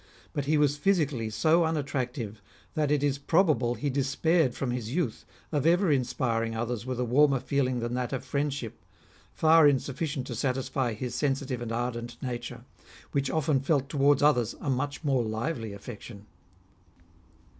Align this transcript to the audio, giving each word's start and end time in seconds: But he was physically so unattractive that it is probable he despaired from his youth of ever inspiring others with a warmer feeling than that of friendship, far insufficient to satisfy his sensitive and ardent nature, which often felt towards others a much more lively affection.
But 0.33 0.45
he 0.45 0.57
was 0.57 0.77
physically 0.77 1.29
so 1.29 1.63
unattractive 1.63 2.41
that 2.73 2.89
it 2.89 3.03
is 3.03 3.19
probable 3.19 3.75
he 3.75 3.91
despaired 3.91 4.55
from 4.55 4.71
his 4.71 4.95
youth 4.95 5.25
of 5.51 5.67
ever 5.67 5.91
inspiring 5.91 6.55
others 6.55 6.87
with 6.87 6.99
a 6.99 7.05
warmer 7.05 7.39
feeling 7.39 7.81
than 7.81 7.93
that 7.93 8.11
of 8.11 8.25
friendship, 8.25 8.83
far 9.31 9.67
insufficient 9.67 10.25
to 10.25 10.33
satisfy 10.33 10.93
his 10.95 11.13
sensitive 11.13 11.61
and 11.61 11.71
ardent 11.71 12.17
nature, 12.19 12.61
which 13.11 13.29
often 13.29 13.59
felt 13.59 13.89
towards 13.89 14.23
others 14.23 14.55
a 14.59 14.71
much 14.71 15.03
more 15.03 15.23
lively 15.23 15.71
affection. 15.71 16.25